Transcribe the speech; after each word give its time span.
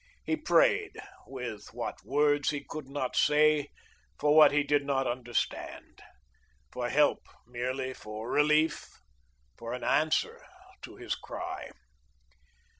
He 0.25 0.35
prayed, 0.35 0.99
with 1.27 1.67
what 1.75 2.03
words 2.03 2.49
he 2.49 2.63
could 2.67 2.87
not 2.89 3.15
say 3.15 3.67
for 4.17 4.35
what 4.35 4.51
he 4.51 4.63
did 4.63 4.83
not 4.83 5.05
understand 5.05 6.01
for 6.71 6.89
help, 6.89 7.19
merely, 7.45 7.93
for 7.93 8.27
relief, 8.31 8.89
for 9.59 9.73
an 9.73 9.83
Answer 9.83 10.43
to 10.81 10.95
his 10.95 11.13
cry. 11.13 11.69